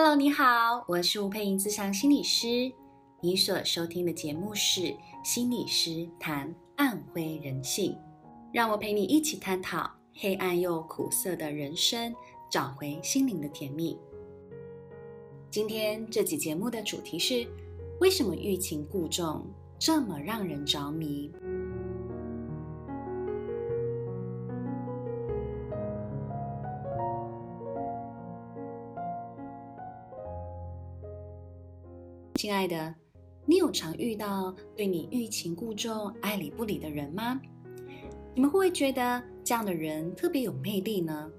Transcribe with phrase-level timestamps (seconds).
[0.00, 2.70] Hello，你好，我是吴佩莹，咨商心理师。
[3.20, 7.98] 你所收听的节目是心理师谈暗灰人性，
[8.52, 12.14] 让我陪你一起探讨黑暗又苦涩的人生，
[12.48, 13.98] 找回心灵的甜蜜。
[15.50, 17.44] 今天这期节目的主题是：
[17.98, 19.44] 为什么欲擒故纵
[19.80, 21.28] 这么让人着迷？
[32.48, 32.94] 亲爱的，
[33.44, 37.38] 你有常遇到对你欲擒故纵、爱理不理的人吗？
[38.34, 41.30] 你们会不会觉得这样的人特别有魅力呢？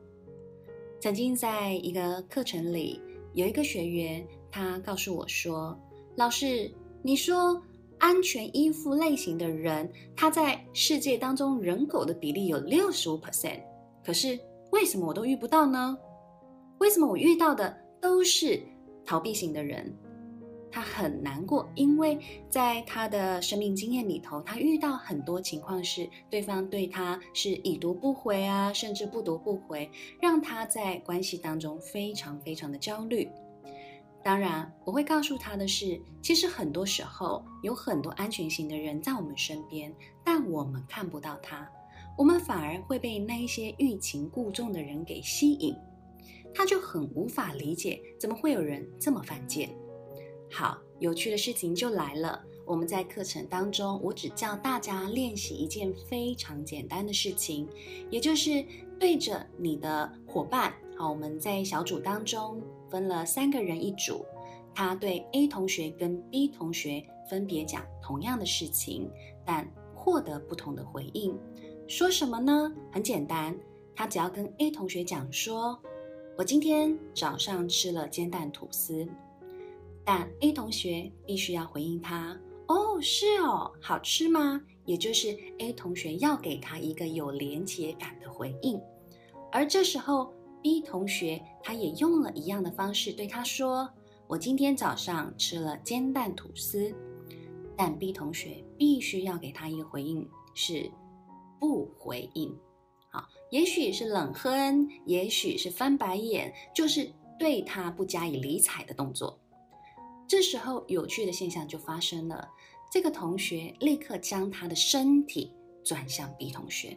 [1.00, 3.02] 曾经在一个课程里，
[3.34, 5.76] 有一个学员，他告诉我说
[6.16, 7.60] ：“老师，你说
[7.98, 13.64] 安全依附类型的人，他在世界当中人口的比例有六十五 percent，
[14.06, 14.40] 可是
[14.72, 15.98] 为什么我都遇不到呢？
[16.78, 18.62] 为什么我遇到的都是
[19.04, 19.92] 逃避型的人？”
[20.72, 22.18] 他很难过，因为
[22.50, 29.90] 在他的生命经验里头，他遇到很多情况是对方对他是已读不回啊，甚至不读不回，
[30.22, 33.28] 让他在关系当中非常非常的焦虑。
[34.22, 41.68] 当然，我会告诉他的是，其实很多时候有很多安全型的人在我们身边，但我们看不到他，
[42.18, 45.74] 我们反而会被那一些欲擒故纵的人给吸引，
[46.54, 49.70] 他就很无法理解，怎么会有人这么犯贱。
[50.52, 52.44] 好，有趣的事情就来了。
[52.66, 57.68] 我们在课程当中，我只教大家练习一件非常简单的事情，
[58.10, 58.64] 也就是
[59.00, 60.74] 对着你的伙伴。
[60.98, 64.26] 好，我们在小组当中分了三个人一组，
[64.74, 69.10] 他对 A 同学跟 B 同学分别讲同样的事情，
[69.46, 71.38] 但获得不同的回应。
[71.88, 72.72] 说什么呢？
[72.92, 73.58] 很简单，
[73.96, 75.80] 他只要跟 A 同学讲说
[76.38, 79.08] ：“我今天早上吃了煎蛋吐司。”
[80.12, 82.36] 但 A 同学必须要回应他
[82.68, 88.82] ：“哦，是哦，好吃吗？”也就是 A 同学要给他一个有连结感的回应。
[89.52, 90.34] 而这时候
[90.64, 93.88] B 同学他也用了一样的方式对他说
[94.26, 96.92] ：“我今天早上吃了煎蛋吐司。”
[97.78, 100.90] 但 B 同学必须要给他一个回应，是
[101.60, 102.52] 不回应。
[103.12, 109.40] 好，也许是冷哼，也许是翻白眼，就是对他不加以理睬的动作。
[110.30, 112.48] 这时候，有趣的现象就发生了。
[112.92, 115.52] 这个同学立刻将他的身体
[115.84, 116.96] 转向 B 同学，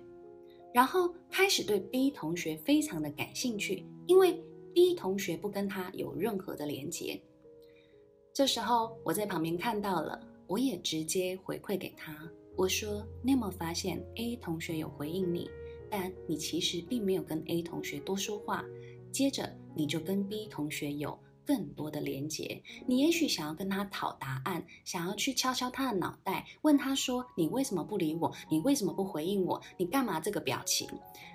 [0.74, 4.38] 然后开始对 B 同学非常的感兴趣，因为
[4.74, 7.18] B 同学不跟他有任何的连接。
[8.34, 12.14] 这时候，我在旁边看到了，我也直接回馈给他，
[12.54, 15.48] 我说：“你有没有发现 A 同学有回应你，
[15.90, 18.62] 但你其实并没有跟 A 同学多说话，
[19.10, 28.32] 接着你就跟 B 同学有。”更多的连接，你也许想要跟他讨答案，想要去敲敲他的脑袋，问他说：“你为什么不理我？
[28.50, 29.60] 你为什么不回应我？
[29.76, 30.88] 你干嘛这个表情？”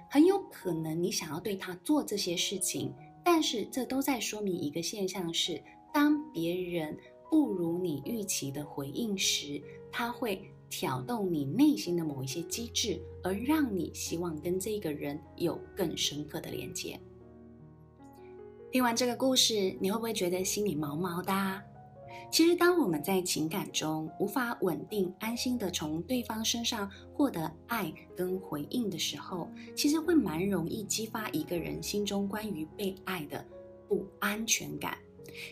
[0.10, 2.94] 很有可能你想要对他做这些事情，
[3.26, 5.62] 但是这都在说明一个现象是：
[5.94, 6.98] 当别人
[7.30, 16.98] 不如你预期的回应时，他会挑动你内心的某一些机制，而让你希望跟这个人有更深刻的连接。
[18.78, 21.34] 听完这个故事，你会不会觉得心里毛毛的？
[22.32, 33.44] 其实，当我们在情感中无法稳定、安心地从对方身上获得爱跟回应的时候，其实会蛮容易激发一个人心中关于被爱的
[33.90, 34.96] 不安全感，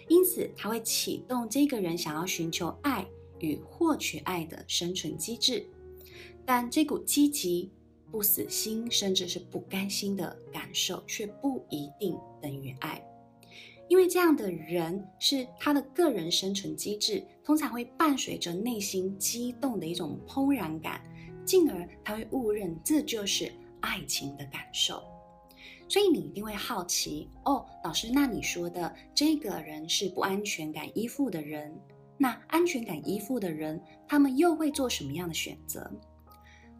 [0.07, 3.03] 因此他会启动这个人想要寻求爱
[3.39, 5.65] 与获取爱的生存机制。
[6.45, 7.71] 但这股积极、
[8.11, 13.03] 不死心，甚至是不甘心的感受，却不一定等于爱。
[13.87, 20.99] 因为这样的人是他的个人生存机制，通常会伴随着内心激动的一种怦然感，
[21.45, 23.51] 进而他会误认这就是
[23.81, 25.03] 爱情的感受。
[25.87, 31.71] 所以你一定会好奇哦，老师，那你说的这个人是不安全感依附的人，
[32.17, 35.91] 那安全感依附的人，他们又会做什么样的选择？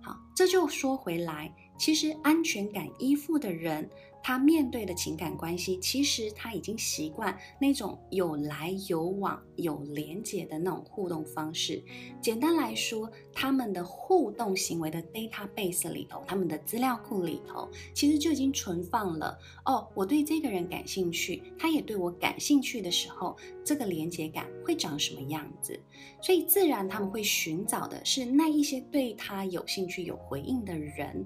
[0.01, 3.88] 好，这就说回来，其实安全感依附的人。
[4.27, 11.80] 他面对的情感关系，其实他已经习惯那种有来有往、有连结的那种互动方式。
[12.19, 19.38] 简单来说，他们的互动行为的 database 里头，他们的资料库里头，其实就已经存放了。
[19.63, 25.80] 哦，我对这个人感兴趣，他也对我感兴趣的时候，这个连结感会长什么样子？
[26.19, 31.24] 所以自然他们会寻找的是那一些对他有兴趣、有回应的人，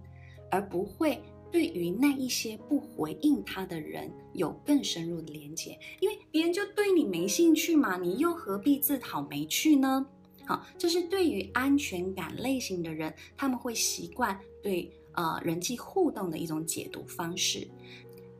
[0.52, 1.24] 而不会。
[1.52, 10.06] 对于那一些不回应他的人有更深入的连接，因为别人就对你没兴趣嘛，你又何必自讨没趣呢？
[10.46, 17.68] 好，这是对于安全感类型的人，他们会习惯对呃人际互动的一种解读方式。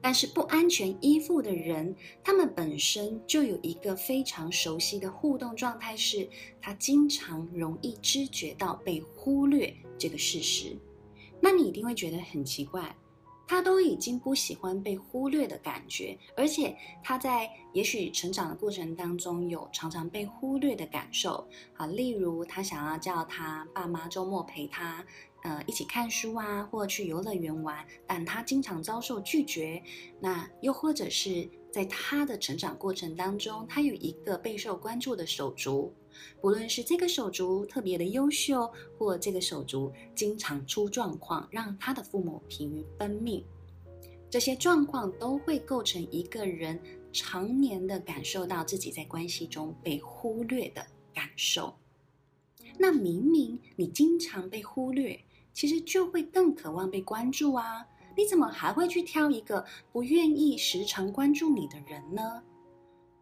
[0.02, 6.26] 但是不安全依附的人，他们本身就有一个非常熟悉的互动状态，是
[6.62, 10.76] 他经常容易知觉到被忽略这个事实。
[11.42, 12.96] 那你一定会觉得很奇怪，
[13.48, 25.06] 他都已经不喜欢被忽略的感觉，而且他在也许成长的过程当中有常常被忽略的感受啊，例如他想要叫他爸妈周末陪他。
[25.42, 29.82] 呃，一起看书啊，或去游乐园玩，但他经常遭受拒绝。
[30.20, 35.94] 那又或者是在他的成长过程当中，他有一个备受关注的手足，
[36.42, 43.44] 不论是这个手足特别的优秀，或这个手足经常出状况，让他的父母疲于奔命，
[44.30, 46.80] 这些状况都会构成一个人
[47.12, 51.74] 常年的感受到自己在关系中被忽略的感受。
[52.78, 55.20] 那明明你经常被忽略。
[55.52, 57.86] 其实就会更渴望被关注啊！
[58.16, 62.42] 你怎么还会去挑一个不愿意时常关注你的人呢？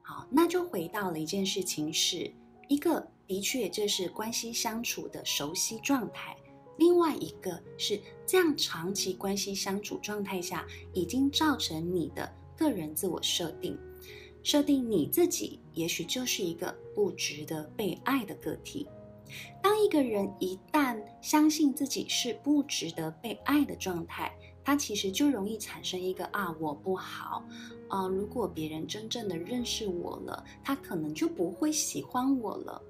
[0.04, 2.32] 好，那就回到了一件事情是，
[2.68, 6.36] 一个的确这是关系相处的熟悉状态；
[6.78, 13.78] 另外一个是这样长期关系相处状态下，已经造成你的个人自我设定，
[14.44, 18.88] 设定你自己也许就是一个不值得被爱的个体。
[19.62, 24.34] 当一个人一旦相信自己是不值得被爱的状态，
[24.68, 27.42] 他其实就容易产生一个啊，我不好
[27.88, 32.82] 啊，如果别人真正的认识我了，他可能就不会喜欢我了。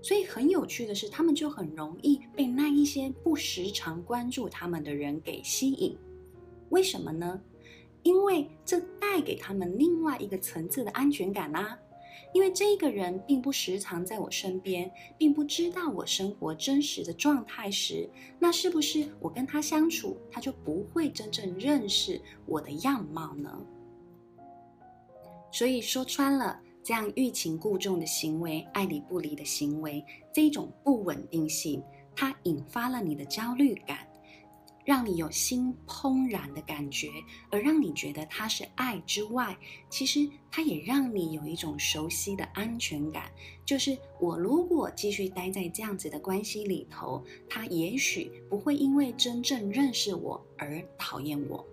[0.00, 5.98] 所以很有趣的是，他们就很容易被那一些不时常关注他们的人给吸引。
[6.70, 7.40] 为什么呢？
[8.04, 11.76] 因为这带给他们另外一个层次的安全感啊。
[12.34, 18.10] 因为这个人并不时常在我身边，并不知道我生活真实的状态时，
[18.40, 23.56] 那是不是我跟他相处，他就不会真正认识我的样貌呢？
[25.52, 31.80] 所以说穿了，这样欲擒故纵的行为、爱理不理的行为，这种不稳定性，
[32.16, 33.98] 它引发了你的焦虑感。
[34.84, 37.08] 让你有心怦然的感觉，
[37.50, 39.56] 而让你觉得它是爱之外，
[39.88, 43.30] 其实它也让你有一种熟悉的安全感。
[43.64, 51.66] 就是我如果继续待在这样子的关系里头，他也许不会因为真正认识我而讨厌我，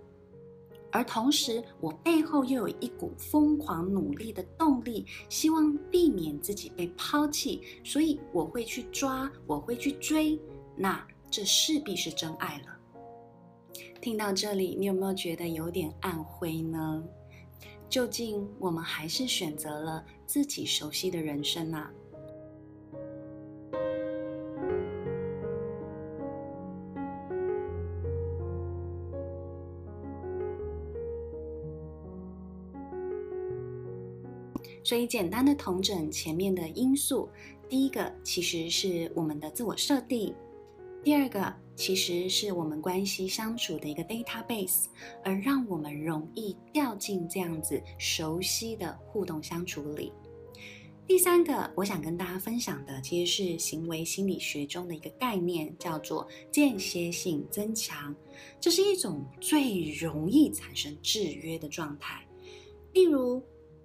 [0.89, 10.39] 而同时我背后又有一股疯狂努力的动力，希望避免自己被抛弃，所以我会去抓，我会去追，
[10.77, 12.77] 那这势必是真爱了。
[14.01, 17.03] 听到这里，你有没有觉得有点暗灰呢？
[17.87, 21.91] 究竟我们还是选择了自己熟悉的人生啊？
[34.83, 37.29] 所以，简单的统整前面的因素，
[37.69, 40.33] 第一个其实是我们的自我设定。
[41.03, 44.85] 第二个其实是我们关系相处的一个 database，
[45.23, 50.13] 而让我们容易掉进这样子熟悉的互动相处里。
[51.07, 58.15] 第三个，我想跟大家分享的其实是行为心理学中的一个概念，叫做间歇性增强。
[58.59, 62.23] 这是一种最容易产生制约的状态。
[62.93, 63.41] 例如，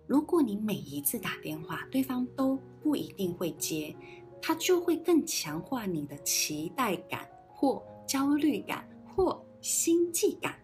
[0.06, 3.96] 如果你每一次打电话，对方都不一定会接。
[4.42, 7.26] 它就会更强化你的期待感，
[7.56, 8.86] 或焦虑感，
[9.16, 10.54] 或心悸感。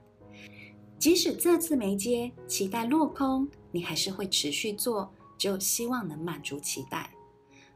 [0.99, 7.11] 即使这次没接，期待落空，你还是会持续做，就希望能满足期待。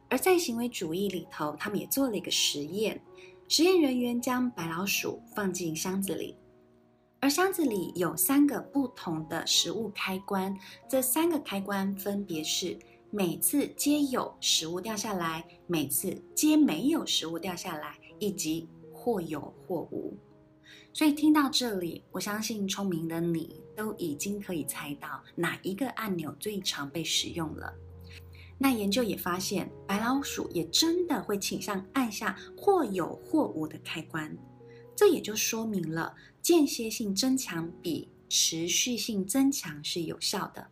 [0.09, 3.03] 而在行为主义里头，他们也做了一个实验：
[3.49, 6.37] 实验人员将白老鼠放进箱子里，
[7.19, 10.57] 而箱子里有三个不同的食物开关，
[10.89, 12.79] 这三个开关分别是。
[13.13, 18.69] 每次接有食物掉下来，每次接没有食物掉下来，以及
[19.07, 20.13] 或有或无。
[20.93, 27.73] 所以听到这里，我相信聪明的你都已经可以猜到哪一个按钮最常被使用了。
[28.59, 34.37] 那研究也发现，白老鼠也真的会倾向按下或有或无的开关。
[34.97, 40.67] 这也就说明了间歇性增强比持续性增强是有效的。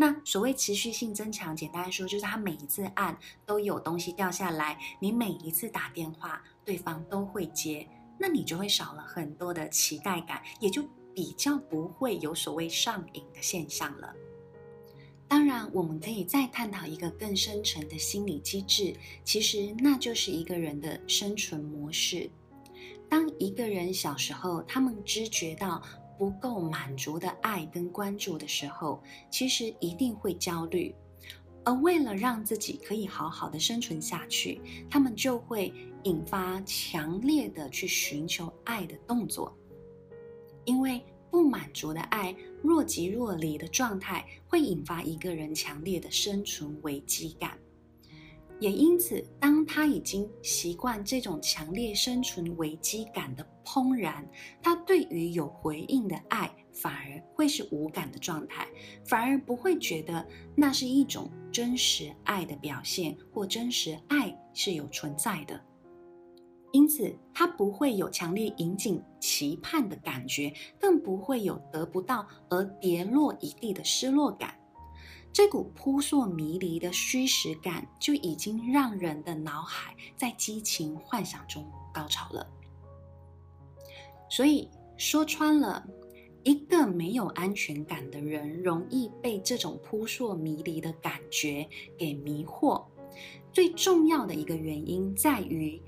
[0.00, 10.84] 那所谓持续性增强，简单说就是它每一次按都有东西掉下来，你每一次打电话，对方都会接，那你就会少了很多的期待感，也就
[11.14, 14.14] 比较不会有所谓上瘾的现象了。
[15.26, 18.94] 当然，我们可以再探讨一个更深层的心理机制，
[19.24, 22.30] 其实那就是一个人的生存模式。
[23.08, 25.82] 当一个人小时候，他们知觉到
[26.18, 30.94] 不够满足的爱跟关注的时候，其实一定会焦虑。
[31.68, 34.58] 而为了让自己可以好好的生存下去，
[34.88, 35.70] 他们就会
[36.04, 39.54] 引发强烈的去寻求爱的动作，
[40.64, 41.04] 因为。
[41.30, 47.58] 不满足的爱，若即若离的状态，会引发一个人强烈的生存危机感。
[48.58, 54.26] 也因此，当他已经习惯这种强烈生存危机感的怦然，
[54.62, 58.68] 他对于有回应的爱，反而会是无感的状态，
[59.04, 65.60] 反而不会觉得那是一种真实爱的表现，或真实爱是有存在的。
[66.70, 74.54] 因此，他不会有强烈引颈期盼的感觉，更不会有得不到而跌落一地的失落感。
[75.32, 82.46] 这股扑朔迷离的虚实感，就已经让人的脑海在激情幻想中高潮了。
[84.28, 84.68] 所以
[84.98, 85.86] 说穿了，
[86.48, 92.82] 一个没有安全感的人，容易被这种扑朔迷离的感觉给迷惑。
[93.52, 95.78] 最重要的一个原因在于。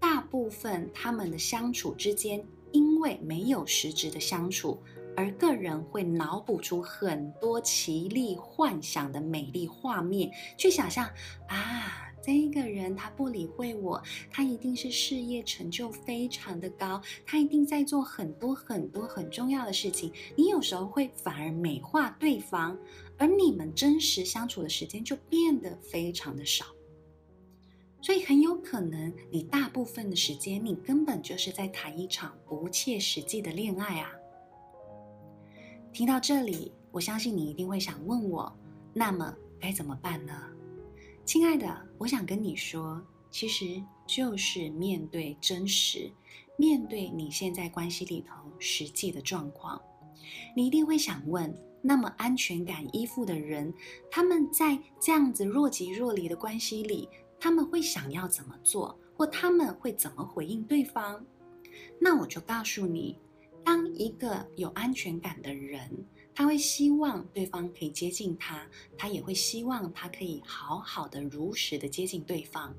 [0.00, 4.80] 大部分他们的相处之间，因为没有实质的相处，
[5.16, 11.04] 而个人会脑补出很多奇丽幻想的美丽画面，去想象
[11.48, 20.12] 啊，这个人他不理会我，他一定是事业成就非常的高，他一定在做很多很多很重要的事情。
[20.36, 22.76] 你有时候会反而美化对方，
[23.16, 26.66] 而你们真实相处的时间就变得非常的少。
[28.00, 34.12] 所以很有可能，你大部分的时间，你根本就是在谈一场不切实际的恋爱啊！
[35.92, 38.52] 听到这里，我相信你一定会想问我，
[38.94, 40.32] 那么该怎么办呢？
[41.28, 46.10] 亲爱的，我想跟你说，其实就是面对真实，
[46.56, 49.78] 面对你现在关系里头实际的状况。
[50.56, 53.70] 你一定会想问，那么安全感依附的人，
[54.10, 57.06] 他们在这样子若即若离的关系里，
[57.38, 61.22] 他们会想要怎么做，或他们会怎么回应对方？
[62.00, 63.18] 那我就告诉你，
[63.62, 65.90] 当一个有安全感的人，
[66.38, 68.64] 他会希望对方可以接近他，
[68.96, 72.72] 他也会希望他可以好好的、如实的接近对方。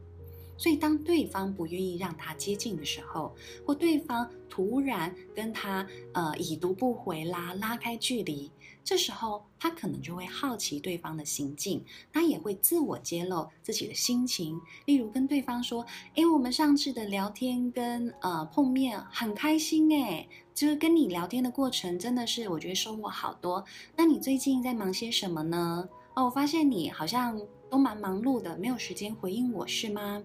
[0.57, 3.35] 所以，当对方不愿意让他接近的时候，
[3.65, 8.49] 或对方突然跟他呃已读不回啦，拉开距离，
[8.83, 23.63] 这时候他可能就会好奇对方的行径，他也会自我揭露自己的心情，例如跟对方说：“哎，我们上次的聊天跟呃碰面很开心哎，就是跟你聊天的过程真的是我觉得收获好多。
[23.95, 25.87] 那你最近在忙些什么呢？
[26.15, 30.23] 哦，我发现你好像都蛮忙碌的，没有时间回应我是吗？”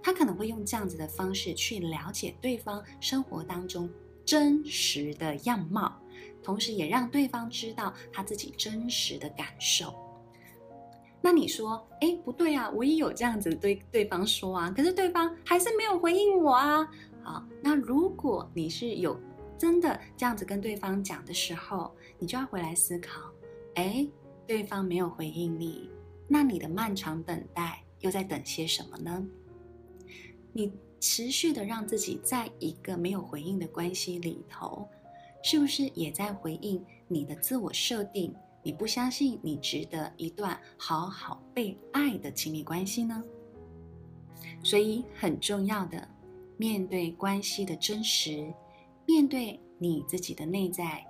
[0.00, 3.90] 他可能会用这样子的方式去了解对方生活当中
[4.24, 6.00] 真实的样貌，
[6.46, 9.92] 同时也让对方知道他自己真实的感受。
[11.20, 16.88] 那你说，哎，不对啊，我也有这样子对对方说啊，可是对方还是没有回应我啊。
[17.24, 19.20] 好，那如果你是有
[19.58, 23.20] 真的这样子跟对方讲的时候，你就要回来思考，
[23.74, 24.06] 哎，
[24.46, 25.90] 对方没有回应你，
[26.28, 29.26] 那你的漫长等待又在等些什么呢？
[30.52, 34.88] 你持续的让自己在一个没有回应的关系里头，
[35.46, 38.34] 是不是也在回应你的自我设定？
[38.64, 43.22] 你不相信你值得一段好好被爱的亲密关系呢？
[44.64, 46.08] 所以很重要的，
[46.56, 48.52] 面对关系的真实，
[49.06, 51.06] 面对你自己的内在，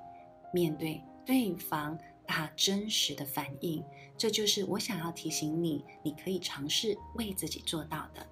[0.52, 3.82] 面对对方他真实的反应，
[4.18, 8.26] 这就是我想要提醒你，你可以尝试为自己做到的。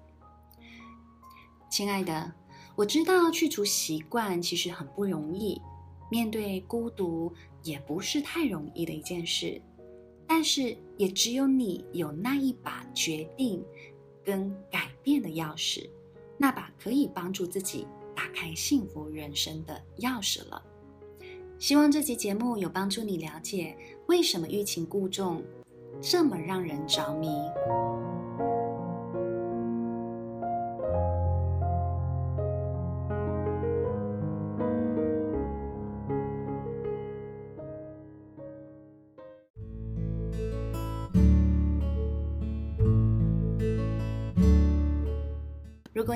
[1.67, 2.31] 亲爱的，
[2.75, 5.59] 我知道去除习惯其实很不容易，
[6.09, 7.31] 面对孤独
[7.63, 9.61] 也不是太容易的一件事。
[10.27, 13.63] 但是，也只有你有那一把决定
[14.23, 15.87] 跟改变的钥匙，
[16.37, 20.61] 那把可以帮助自己打开幸福人生的钥匙了。
[21.59, 25.43] 希望这期节目有帮助你了解为什么欲擒故纵
[26.01, 27.27] 这么让人着迷。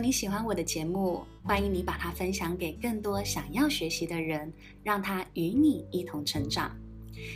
[0.10, 4.52] 你喜欢我的节目，欢迎你把它分享给更多想要学习的人，
[4.82, 6.76] 让他与你一同成长。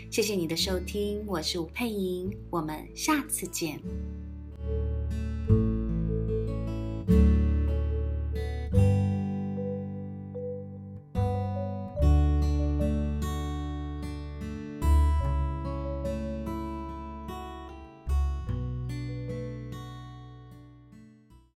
[0.10, 3.80] 谢谢你的收听，我是吴佩莹，我们下次见。